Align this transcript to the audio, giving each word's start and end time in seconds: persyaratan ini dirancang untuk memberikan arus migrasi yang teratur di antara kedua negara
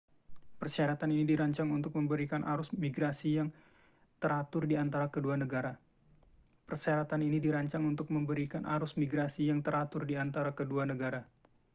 persyaratan 0.61 1.09
ini 1.15 1.25
dirancang 1.31 1.69
untuk 1.77 1.91
memberikan 1.99 2.41
arus 2.53 2.69
migrasi 2.83 3.29
yang 3.39 3.49
teratur 4.21 4.63
di 4.65 4.73
antara 4.73 5.13
kedua 5.13 5.37
negara 5.37 5.77